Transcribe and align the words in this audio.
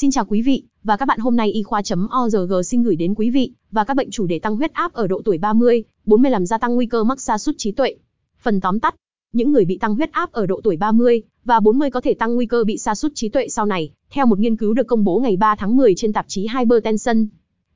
Xin 0.00 0.10
chào 0.10 0.24
quý 0.24 0.42
vị 0.42 0.62
và 0.84 0.96
các 0.96 1.06
bạn 1.06 1.18
hôm 1.18 1.36
nay 1.36 1.52
y 1.52 1.62
khoa.org 1.62 2.52
xin 2.64 2.82
gửi 2.82 2.96
đến 2.96 3.14
quý 3.14 3.30
vị 3.30 3.52
và 3.70 3.84
các 3.84 3.94
bệnh 3.96 4.10
chủ 4.10 4.26
đề 4.26 4.38
tăng 4.38 4.56
huyết 4.56 4.72
áp 4.72 4.92
ở 4.92 5.06
độ 5.06 5.22
tuổi 5.24 5.38
30, 5.38 5.84
40 6.06 6.30
làm 6.30 6.46
gia 6.46 6.58
tăng 6.58 6.74
nguy 6.74 6.86
cơ 6.86 7.04
mắc 7.04 7.20
sa 7.20 7.38
sút 7.38 7.54
trí 7.58 7.72
tuệ. 7.72 7.94
Phần 8.42 8.60
tóm 8.60 8.80
tắt, 8.80 8.94
những 9.32 9.52
người 9.52 9.64
bị 9.64 9.78
tăng 9.78 9.94
huyết 9.94 10.12
áp 10.12 10.32
ở 10.32 10.46
độ 10.46 10.60
tuổi 10.64 10.76
30 10.76 11.22
và 11.44 11.60
40 11.60 11.90
có 11.90 12.00
thể 12.00 12.14
tăng 12.14 12.34
nguy 12.34 12.46
cơ 12.46 12.64
bị 12.64 12.78
sa 12.78 12.94
sút 12.94 13.12
trí 13.14 13.28
tuệ 13.28 13.48
sau 13.48 13.66
này, 13.66 13.90
theo 14.10 14.26
một 14.26 14.38
nghiên 14.38 14.56
cứu 14.56 14.74
được 14.74 14.86
công 14.86 15.04
bố 15.04 15.18
ngày 15.18 15.36
3 15.36 15.56
tháng 15.56 15.76
10 15.76 15.94
trên 15.94 16.12
tạp 16.12 16.24
chí 16.28 16.46
Hypertension. 16.58 17.26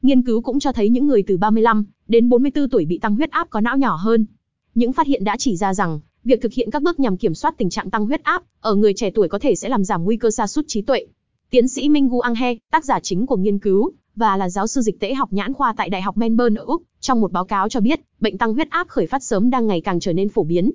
Nghiên 0.02 0.22
cứu 0.22 0.40
cũng 0.40 0.60
cho 0.60 0.72
thấy 0.72 0.88
những 0.88 1.06
người 1.06 1.22
từ 1.26 1.36
35 1.36 1.84
đến 2.08 2.28
44 2.28 2.68
tuổi 2.68 2.84
bị 2.84 2.98
tăng 2.98 3.16
huyết 3.16 3.30
áp 3.30 3.50
có 3.50 3.60
não 3.60 3.76
nhỏ 3.76 3.96
hơn. 3.96 4.26
Những 4.74 4.92
phát 4.92 5.06
hiện 5.06 5.24
đã 5.24 5.36
chỉ 5.38 5.56
ra 5.56 5.74
rằng, 5.74 6.00
việc 6.24 6.42
thực 6.42 6.52
hiện 6.52 6.70
các 6.70 6.82
bước 6.82 7.00
nhằm 7.00 7.16
kiểm 7.16 7.34
soát 7.34 7.54
tình 7.58 7.70
trạng 7.70 7.90
tăng 7.90 8.06
huyết 8.06 8.22
áp 8.22 8.42
ở 8.60 8.74
người 8.74 8.94
trẻ 8.94 9.10
tuổi 9.10 9.28
có 9.28 9.38
thể 9.38 9.54
sẽ 9.54 9.68
làm 9.68 9.84
giảm 9.84 10.04
nguy 10.04 10.16
cơ 10.16 10.30
sa 10.30 10.46
sút 10.46 10.64
trí 10.68 10.82
tuệ. 10.82 11.06
Tiến 11.50 11.68
sĩ 11.68 11.88
Minh 11.88 12.08
Gu 12.08 12.20
Anghe, 12.20 12.54
tác 12.70 12.84
giả 12.84 13.00
chính 13.00 13.26
của 13.26 13.36
nghiên 13.36 13.58
cứu, 13.58 13.92
và 14.16 14.36
là 14.36 14.48
giáo 14.48 14.66
sư 14.66 14.80
dịch 14.80 15.00
tễ 15.00 15.14
học 15.14 15.32
nhãn 15.32 15.54
khoa 15.54 15.74
tại 15.76 15.90
Đại 15.90 16.02
học 16.02 16.16
Melbourne 16.16 16.60
ở 16.60 16.64
Úc, 16.64 16.82
trong 17.00 17.20
một 17.20 17.32
báo 17.32 17.44
cáo 17.44 17.68
cho 17.68 17.80
biết, 17.80 18.00
bệnh 18.20 18.38
tăng 18.38 18.54
huyết 18.54 18.70
áp 18.70 18.88
khởi 18.88 19.06
phát 19.06 19.22
sớm 19.22 19.50
đang 19.50 19.66
ngày 19.66 19.80
càng 19.80 20.00
trở 20.00 20.12
nên 20.12 20.28
phổ 20.28 20.44
biến. 20.44 20.70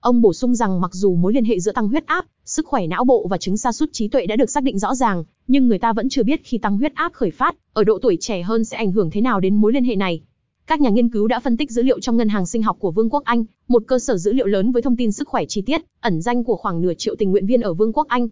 Ông 0.00 0.22
bổ 0.22 0.32
sung 0.32 0.54
rằng 0.54 0.80
mặc 0.80 0.90
dù 0.94 1.14
mối 1.14 1.32
liên 1.32 1.44
hệ 1.44 1.60
giữa 1.60 1.72
tăng 1.72 1.88
huyết 1.88 2.06
áp, 2.06 2.24
sức 2.44 2.66
khỏe 2.66 2.86
não 2.86 3.04
bộ 3.04 3.26
và 3.30 3.38
chứng 3.38 3.56
sa 3.56 3.72
sút 3.72 3.92
trí 3.92 4.08
tuệ 4.08 4.26
đã 4.26 4.36
được 4.36 4.50
xác 4.50 4.62
định 4.62 4.78
rõ 4.78 4.94
ràng, 4.94 5.24
nhưng 5.46 5.68
người 5.68 5.78
ta 5.78 5.92
vẫn 5.92 6.08
chưa 6.08 6.22
biết 6.22 6.40
khi 6.44 6.58
tăng 6.58 6.78
huyết 6.78 6.94
áp 6.94 7.12
khởi 7.12 7.30
phát 7.30 7.56
ở 7.72 7.84
độ 7.84 7.98
tuổi 8.02 8.16
trẻ 8.20 8.42
hơn 8.42 8.64
sẽ 8.64 8.76
ảnh 8.76 8.92
hưởng 8.92 9.10
thế 9.10 9.20
nào 9.20 9.40
đến 9.40 9.54
mối 9.54 9.72
liên 9.72 9.84
hệ 9.84 9.96
này. 9.96 10.20
Các 10.66 10.80
nhà 10.80 10.90
nghiên 10.90 11.08
cứu 11.08 11.26
đã 11.26 11.40
phân 11.40 11.56
tích 11.56 11.70
dữ 11.70 11.82
liệu 11.82 12.00
trong 12.00 12.16
ngân 12.16 12.28
hàng 12.28 12.46
sinh 12.46 12.62
học 12.62 12.76
của 12.80 12.90
Vương 12.90 13.10
quốc 13.10 13.24
Anh, 13.24 13.44
một 13.68 13.82
cơ 13.86 13.98
sở 13.98 14.16
dữ 14.16 14.32
liệu 14.32 14.46
lớn 14.46 14.72
với 14.72 14.82
thông 14.82 14.96
tin 14.96 15.12
sức 15.12 15.28
khỏe 15.28 15.44
chi 15.44 15.62
tiết, 15.62 15.82
ẩn 16.00 16.22
danh 16.22 16.44
của 16.44 16.56
khoảng 16.56 16.80
nửa 16.80 16.94
triệu 16.94 17.14
tình 17.18 17.30
nguyện 17.30 17.46
viên 17.46 17.60
ở 17.60 17.74
Vương 17.74 17.92
quốc 17.92 18.08
Anh. 18.08 18.28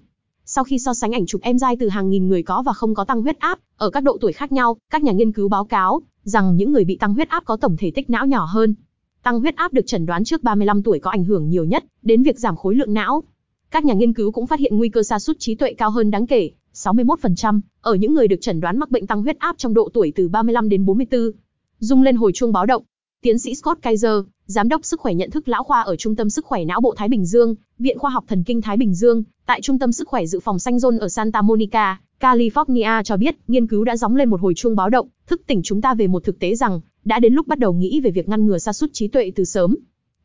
Sau 0.55 0.65
khi 0.65 0.79
so 0.79 0.95
sánh 0.95 1.12
ảnh 1.12 1.27
chụp 1.27 1.41
em 1.42 1.59
dai 1.59 1.77
từ 1.77 1.88
hàng 1.88 2.11
nghìn 2.11 2.29
người 2.29 2.42
có 2.42 2.62
và 2.62 2.73
không 2.73 2.95
có 2.95 3.05
tăng 3.05 3.23
huyết 3.23 3.38
áp 3.38 3.59
ở 3.77 3.91
các 3.91 4.02
độ 4.02 4.19
tuổi 4.20 4.33
khác 4.33 4.52
nhau, 4.52 4.77
các 4.91 5.02
nhà 5.02 5.12
nghiên 5.12 5.33
cứu 5.33 5.48
báo 5.48 5.65
cáo 5.65 6.02
rằng 6.25 6.56
những 6.56 6.72
người 6.72 6.84
bị 6.84 6.97
tăng 6.97 7.14
huyết 7.14 7.28
áp 7.28 7.45
có 7.45 7.56
tổng 7.56 7.77
thể 7.77 7.91
tích 7.95 8.11
não 8.11 8.27
nhỏ 8.27 8.45
hơn. 8.45 8.75
Tăng 9.23 9.41
huyết 9.41 9.56
áp 9.56 9.73
được 9.73 9.86
chẩn 9.86 10.06
đoán 10.06 10.25
trước 10.25 10.42
35 10.42 10.83
tuổi 10.83 10.98
có 10.98 11.11
ảnh 11.11 11.25
hưởng 11.25 11.48
nhiều 11.48 11.64
nhất 11.64 11.84
đến 12.03 12.23
việc 12.23 12.39
giảm 12.39 12.56
khối 12.56 12.75
lượng 12.75 12.95
não. 12.95 13.23
Các 13.70 13.84
nhà 13.84 13.95
nghiên 13.95 14.14
cứu 14.14 14.33
cũng 14.33 14.47
phát 14.47 14.61
hiện 14.61 14.78
nguy 14.78 14.89
cơ 14.89 15.03
sa 15.03 15.19
sút 15.19 15.36
trí 15.39 15.55
tuệ 15.55 15.75
cao 15.75 15.91
hơn 15.91 16.11
đáng 16.11 16.27
kể, 16.27 16.50
61%, 16.75 17.61
ở 17.80 17.95
những 17.95 18.14
người 18.14 18.28
được 18.28 18.41
chẩn 18.41 18.61
đoán 18.61 18.78
mắc 18.78 18.91
bệnh 18.91 19.06
tăng 19.06 19.23
huyết 19.23 19.39
áp 19.39 19.58
trong 19.58 19.75
độ 19.75 19.89
tuổi 19.92 20.12
từ 20.14 20.28
35 20.28 20.69
đến 20.69 20.84
44. 20.84 21.30
Dung 21.78 22.03
lên 22.03 22.17
hồi 22.17 22.33
chuông 22.34 22.53
báo 22.53 22.67
động. 22.67 22.83
Tiến 23.23 23.39
sĩ 23.39 23.55
Scott 23.55 23.83
Kaiser, 23.83 24.25
giám 24.47 24.69
đốc 24.69 24.84
sức 24.84 25.00
khỏe 25.00 25.14
nhận 25.14 25.30
thức 25.30 25.48
lão 25.48 25.64
khoa 25.64 25.80
ở 25.80 25.97
Trung 25.97 26.17
tâm 26.17 26.30
Sức 26.30 26.45
khỏe 26.45 26.64
Não 26.64 26.80
Bộ 26.80 26.95
Thái 26.97 27.08
Bình 27.08 27.27
Dương, 27.27 27.55
Viện 27.78 27.98
Khoa 27.98 28.11
học 28.11 28.25
Thần 28.28 28.45
kinh 28.45 28.62
Thái 28.62 28.77
Bình 28.77 28.95
Dương, 28.95 29.23
tại 29.47 29.61
Trung 29.62 29.79
tâm 29.79 29.93
Sức 29.93 30.09
khỏe 30.09 30.27
Dự 30.27 30.41
phòng 30.41 30.59
Xanh 30.59 30.77
Zone 30.77 30.98
ở 30.98 31.09
Santa 31.09 31.43
Monica, 31.43 32.01
California 32.21 33.03
cho 33.03 33.17
biết, 33.17 33.37
nghiên 33.48 33.67
cứu 33.67 33.85
đã 33.85 33.97
gióng 33.97 34.17
lên 34.17 34.29
một 34.29 34.41
hồi 34.41 34.55
chuông 34.57 34.77
báo 34.77 34.91
động, 34.91 35.09
thức 35.27 35.43
tỉnh 35.47 35.62
chúng 35.62 35.81
ta 35.81 35.95
về 35.95 36.07
một 36.07 36.25
thực 36.25 36.39
tế 36.39 36.55
rằng, 36.55 36.81
đã 37.05 37.19
đến 37.19 37.35
lúc 37.35 37.47
bắt 37.47 37.59
đầu 37.59 37.73
nghĩ 37.73 38.01
về 38.01 38.11
việc 38.11 38.29
ngăn 38.29 38.47
ngừa 38.47 38.59
sa 38.59 38.73
sút 38.73 38.91
trí 38.93 39.09
tuệ 39.09 39.33
từ 39.35 39.45
sớm. 39.45 39.77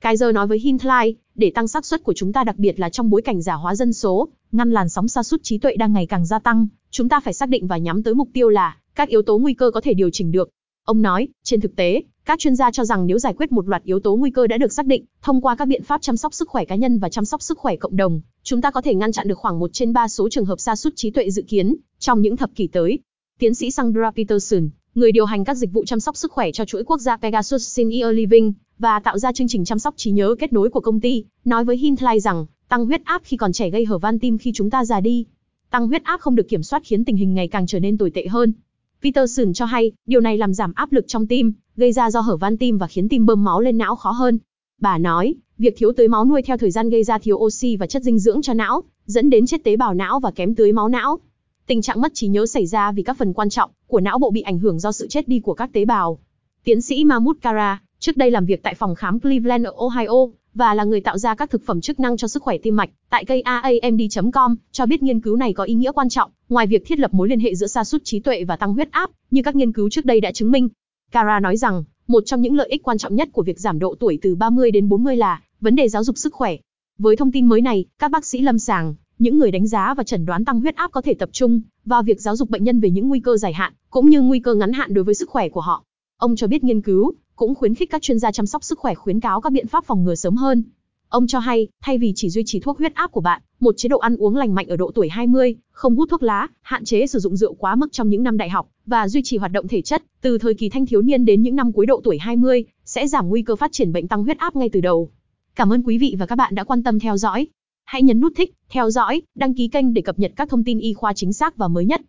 Kaiser 0.02 0.34
nói 0.34 0.48
với 0.48 0.60
Hintline, 0.60 1.12
để 1.36 1.52
tăng 1.56 1.68
xác 1.68 1.86
suất 1.86 2.04
của 2.04 2.14
chúng 2.14 2.34
ta 2.34 2.44
đặc 2.44 2.58
biệt 2.58 2.80
là 2.80 2.90
trong 2.90 3.10
bối 3.10 3.22
cảnh 3.22 3.42
giả 3.42 3.54
hóa 3.54 3.76
dân 3.76 3.94
số, 3.94 4.28
ngăn 4.52 4.72
làn 4.72 4.90
sóng 4.90 5.08
sa 5.08 5.24
sút 5.24 5.44
trí 5.44 5.58
tuệ 5.58 5.76
đang 5.76 5.94
ngày 5.94 6.06
càng 6.06 6.26
gia 6.26 6.40
tăng, 6.40 6.68
chúng 6.92 7.10
ta 7.10 7.20
phải 7.20 7.34
xác 7.34 7.50
định 7.50 7.68
và 7.68 7.78
nhắm 7.78 8.04
tới 8.04 8.14
mục 8.14 8.30
tiêu 8.34 8.50
là 8.50 8.78
các 8.96 9.10
yếu 9.10 9.22
tố 9.22 9.38
nguy 9.38 9.54
cơ 9.54 9.72
có 9.72 9.82
thể 9.82 9.94
điều 9.94 10.10
chỉnh 10.10 10.32
được. 10.32 10.50
Ông 10.86 11.02
nói, 11.02 11.28
trên 11.44 11.62
thực 11.62 11.76
tế, 11.76 12.02
các 12.28 12.40
chuyên 12.40 12.56
gia 12.56 12.72
cho 12.72 12.86
rằng 12.86 13.08
nếu 13.08 13.20
giải 13.20 13.34
quyết 13.38 13.52
một 13.52 13.68
loạt 13.68 13.84
yếu 13.84 14.00
tố 14.00 14.16
nguy 14.16 14.32
cơ 14.32 14.48
đã 14.48 14.58
được 14.58 14.74
xác 14.74 14.86
định, 14.86 15.06
thông 15.22 15.42
qua 15.42 15.56
các 15.56 15.68
biện 15.68 15.84
pháp 15.84 16.02
chăm 16.02 16.18
sóc 16.18 16.34
sức 16.34 16.50
khỏe 16.50 16.66
cá 16.66 16.76
nhân 16.76 17.00
và 17.00 17.10
chăm 17.10 17.26
sóc 17.26 17.42
sức 17.42 17.58
khỏe 17.58 17.76
cộng 17.76 17.96
đồng, 17.96 18.22
chúng 18.44 18.62
ta 18.62 18.72
có 18.72 18.82
thể 18.82 18.96
ngăn 18.96 19.12
chặn 19.12 19.28
được 19.28 19.38
khoảng 19.38 19.60
1 19.60 19.70
trên 19.74 19.94
3 19.94 20.08
số 20.08 20.30
trường 20.30 20.46
hợp 20.46 20.60
sa 20.60 20.76
sút 20.76 20.94
trí 20.96 21.12
tuệ 21.12 21.30
dự 21.30 21.42
kiến 21.48 21.76
trong 22.00 22.22
những 22.22 22.38
thập 22.38 22.50
kỷ 22.56 22.68
tới. 22.68 23.00
Tiến 23.40 23.56
sĩ 23.56 23.72
Sandra 23.72 24.12
Peterson, 24.12 24.70
người 24.96 25.12
điều 25.12 25.26
hành 25.26 25.46
các 25.46 25.54
dịch 25.54 25.74
vụ 25.74 25.86
chăm 25.86 26.00
sóc 26.00 26.18
sức 26.18 26.32
khỏe 26.32 26.52
cho 26.52 26.66
chuỗi 26.66 26.84
quốc 26.84 27.02
gia 27.02 27.18
Pegasus 27.18 27.68
Senior 27.68 28.14
Living 28.14 28.54
và 28.80 29.00
tạo 29.00 29.18
ra 29.18 29.32
chương 29.32 29.48
trình 29.48 29.66
chăm 29.66 29.80
sóc 29.80 29.94
trí 29.98 30.12
nhớ 30.12 30.36
kết 30.40 30.54
nối 30.54 30.70
của 30.70 30.80
công 30.80 31.00
ty, 31.00 31.24
nói 31.46 31.66
với 31.66 31.78
Hintline 31.78 32.20
rằng, 32.20 32.46
tăng 32.70 32.86
huyết 32.86 33.02
áp 33.06 33.22
khi 33.26 33.38
còn 33.38 33.54
trẻ 33.54 33.70
gây 33.70 33.86
hở 33.86 33.98
van 33.98 34.20
tim 34.20 34.38
khi 34.38 34.52
chúng 34.56 34.70
ta 34.70 34.86
già 34.86 35.00
đi. 35.00 35.26
Tăng 35.70 35.88
huyết 35.88 36.04
áp 36.04 36.20
không 36.20 36.36
được 36.36 36.50
kiểm 36.50 36.64
soát 36.64 36.82
khiến 36.86 37.06
tình 37.06 37.16
hình 37.16 37.34
ngày 37.34 37.48
càng 37.48 37.68
trở 37.68 37.80
nên 37.80 37.98
tồi 37.98 38.10
tệ 38.10 38.28
hơn. 38.28 38.54
Peterson 39.04 39.54
cho 39.54 39.66
hay, 39.66 39.92
điều 40.06 40.22
này 40.22 40.38
làm 40.38 40.54
giảm 40.54 40.74
áp 40.76 40.92
lực 40.92 41.06
trong 41.08 41.28
tim, 41.28 41.54
gây 41.76 41.94
ra 41.94 42.12
do 42.12 42.20
hở 42.22 42.38
van 42.38 42.58
tim 42.58 42.78
và 42.78 42.88
khiến 42.88 43.10
tim 43.10 43.26
bơm 43.26 43.44
máu 43.44 43.62
lên 43.62 43.78
não 43.78 43.96
khó 43.96 44.12
hơn. 44.12 44.38
Bà 44.82 44.98
nói, 44.98 45.36
việc 45.58 45.74
thiếu 45.78 45.92
tưới 45.98 46.08
máu 46.08 46.26
nuôi 46.26 46.42
theo 46.42 46.58
thời 46.58 46.72
gian 46.72 46.90
gây 46.90 47.04
ra 47.04 47.18
thiếu 47.18 47.38
oxy 47.38 47.78
và 47.78 47.88
chất 47.88 48.04
dinh 48.04 48.20
dưỡng 48.20 48.42
cho 48.42 48.54
não, 48.54 48.84
dẫn 49.06 49.30
đến 49.30 49.46
chết 49.46 49.64
tế 49.64 49.78
bào 49.78 49.94
não 49.94 50.20
và 50.20 50.32
kém 50.32 50.56
tưới 50.56 50.72
máu 50.72 50.90
não. 50.90 51.20
Tình 51.68 51.82
trạng 51.82 52.02
mất 52.02 52.12
trí 52.14 52.28
nhớ 52.28 52.46
xảy 52.46 52.66
ra 52.66 52.92
vì 52.92 53.04
các 53.04 53.18
phần 53.18 53.34
quan 53.34 53.50
trọng 53.50 53.72
của 53.88 54.00
não 54.00 54.20
bộ 54.20 54.32
bị 54.32 54.42
ảnh 54.42 54.60
hưởng 54.60 54.80
do 54.80 54.92
sự 54.92 55.08
chết 55.08 55.28
đi 55.28 55.40
của 55.40 55.54
các 55.54 55.74
tế 55.74 55.86
bào. 55.86 56.20
Tiến 56.64 56.82
sĩ 56.82 57.04
Mahmoud 57.04 57.38
Kara, 57.42 57.82
trước 58.00 58.18
đây 58.18 58.32
làm 58.32 58.46
việc 58.46 58.64
tại 58.64 58.74
phòng 58.74 58.96
khám 58.96 59.20
Cleveland 59.20 59.66
ở 59.66 59.74
Ohio, 59.78 60.28
và 60.58 60.74
là 60.74 60.84
người 60.84 61.02
tạo 61.02 61.18
ra 61.18 61.36
các 61.36 61.50
thực 61.50 61.66
phẩm 61.66 61.82
chức 61.82 62.00
năng 62.00 62.18
cho 62.18 62.28
sức 62.28 62.44
khỏe 62.44 62.58
tim 62.58 62.76
mạch, 62.76 62.90
tại 63.10 63.26
cây 63.26 63.42
AAMD.com, 63.42 64.56
cho 64.72 64.86
biết 64.86 65.04
nghiên 65.04 65.22
cứu 65.22 65.36
này 65.36 65.54
có 65.54 65.64
ý 65.64 65.74
nghĩa 65.74 65.92
quan 65.92 66.10
trọng, 66.10 66.32
ngoài 66.50 66.68
việc 66.68 66.86
thiết 66.86 67.00
lập 67.00 67.14
mối 67.14 67.30
liên 67.30 67.40
hệ 67.40 67.56
giữa 67.56 67.68
sa 67.68 67.84
sút 67.84 68.04
trí 68.04 68.20
tuệ 68.20 68.44
và 68.44 68.56
tăng 68.56 68.74
huyết 68.74 68.92
áp, 68.92 69.10
như 69.32 69.42
các 69.42 69.56
nghiên 69.56 69.74
cứu 69.74 69.90
trước 69.90 70.06
đây 70.06 70.22
đã 70.22 70.32
chứng 70.32 70.52
minh. 70.52 70.70
Cara 71.12 71.40
nói 71.40 71.58
rằng, 71.58 71.84
một 72.08 72.24
trong 72.26 72.42
những 72.42 72.56
lợi 72.56 72.68
ích 72.70 72.84
quan 72.84 72.98
trọng 72.98 73.16
nhất 73.16 73.30
của 73.32 73.44
việc 73.44 73.60
giảm 73.60 73.80
độ 73.80 73.96
tuổi 74.00 74.20
từ 74.22 74.36
30 74.36 74.72
đến 74.72 74.90
40 74.90 75.16
là 75.16 75.42
vấn 75.62 75.76
đề 75.76 75.90
giáo 75.90 76.04
dục 76.04 76.18
sức 76.18 76.34
khỏe. 76.34 76.56
Với 76.98 77.16
thông 77.16 77.32
tin 77.32 77.46
mới 77.46 77.62
này, 77.62 77.86
các 78.00 78.12
bác 78.12 78.26
sĩ 78.26 78.42
lâm 78.42 78.60
sàng, 78.60 78.96
những 79.20 79.38
người 79.38 79.52
đánh 79.52 79.68
giá 79.68 79.94
và 79.94 80.04
chẩn 80.04 80.26
đoán 80.26 80.46
tăng 80.46 80.62
huyết 80.62 80.76
áp 80.76 80.92
có 80.92 81.02
thể 81.02 81.14
tập 81.14 81.30
trung 81.32 81.62
vào 81.86 82.04
việc 82.04 82.22
giáo 82.22 82.36
dục 82.36 82.50
bệnh 82.50 82.64
nhân 82.64 82.80
về 82.80 82.90
những 82.90 83.08
nguy 83.08 83.20
cơ 83.20 83.38
dài 83.38 83.54
hạn, 83.54 83.74
cũng 83.90 84.10
như 84.10 84.22
nguy 84.22 84.40
cơ 84.40 84.56
ngắn 84.56 84.74
hạn 84.74 84.94
đối 84.94 85.04
với 85.04 85.16
sức 85.16 85.30
khỏe 85.30 85.50
của 85.50 85.62
họ. 85.62 85.84
Ông 86.18 86.36
cho 86.36 86.48
biết 86.48 86.64
nghiên 86.64 86.82
cứu 86.82 87.14
cũng 87.38 87.56
khuyến 87.56 87.76
khích 87.76 87.90
các 87.90 88.02
chuyên 88.02 88.20
gia 88.20 88.32
chăm 88.32 88.46
sóc 88.46 88.64
sức 88.64 88.80
khỏe 88.80 88.96
khuyến 88.96 89.20
cáo 89.20 89.42
các 89.42 89.52
biện 89.52 89.68
pháp 89.68 89.86
phòng 89.86 90.04
ngừa 90.04 90.16
sớm 90.16 90.36
hơn. 90.36 90.64
Ông 91.10 91.28
cho 91.28 91.40
hay, 91.40 91.68
thay 91.82 91.98
vì 91.98 92.14
chỉ 92.16 92.30
duy 92.30 92.44
trì 92.46 92.60
thuốc 92.60 92.78
huyết 92.78 92.96
áp 92.96 93.12
của 93.12 93.22
bạn, 93.22 93.42
một 93.60 93.78
chế 93.78 93.90
độ 93.90 93.98
ăn 93.98 94.18
uống 94.18 94.36
lành 94.36 94.56
mạnh 94.56 94.68
ở 94.68 94.76
độ 94.76 94.92
tuổi 94.96 95.10
20, 95.10 95.56
không 95.72 95.96
hút 95.96 96.10
thuốc 96.12 96.24
lá, 96.24 96.48
hạn 96.62 96.86
chế 96.86 97.08
sử 97.08 97.20
dụng 97.20 97.36
rượu 97.36 97.54
quá 97.54 97.76
mức 97.76 97.92
trong 97.92 98.10
những 98.10 98.24
năm 98.24 98.38
đại 98.38 98.50
học 98.50 98.68
và 98.86 99.08
duy 99.08 99.22
trì 99.24 99.38
hoạt 99.38 99.52
động 99.52 99.68
thể 99.68 99.82
chất 99.82 100.04
từ 100.22 100.38
thời 100.38 100.54
kỳ 100.54 100.70
thanh 100.70 100.86
thiếu 100.86 101.02
niên 101.02 101.26
đến 101.26 101.42
những 101.42 101.56
năm 101.56 101.72
cuối 101.72 101.86
độ 101.86 102.02
tuổi 102.04 102.18
20 102.18 102.66
sẽ 102.86 103.08
giảm 103.08 103.30
nguy 103.30 103.42
cơ 103.42 103.56
phát 103.56 103.72
triển 103.72 103.92
bệnh 103.92 104.08
tăng 104.08 104.24
huyết 104.24 104.38
áp 104.38 104.56
ngay 104.56 104.70
từ 104.70 104.82
đầu. 104.82 105.10
Cảm 105.56 105.74
ơn 105.74 105.84
quý 105.84 105.98
vị 105.98 106.16
và 106.20 106.26
các 106.26 106.36
bạn 106.36 106.56
đã 106.56 106.64
quan 106.64 106.84
tâm 106.84 107.00
theo 107.00 107.18
dõi. 107.18 107.48
Hãy 107.86 108.04
nhấn 108.04 108.20
nút 108.20 108.34
thích, 108.36 108.54
theo 108.70 108.90
dõi, 108.90 109.22
đăng 109.36 109.54
ký 109.54 109.68
kênh 109.68 109.94
để 109.94 110.02
cập 110.02 110.20
nhật 110.20 110.32
các 110.36 110.50
thông 110.50 110.64
tin 110.64 110.80
y 110.80 110.94
khoa 110.94 111.14
chính 111.14 111.34
xác 111.34 111.58
và 111.58 111.68
mới 111.68 111.86
nhất. 111.86 112.02